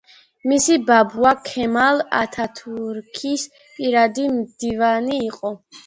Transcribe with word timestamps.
მისი 0.51 0.77
ბაბუა 0.87 1.33
ქემალ 1.51 2.01
ათათურქის 2.23 3.47
პირადი 3.79 4.29
მდივანი 4.41 5.25
იყო. 5.33 5.59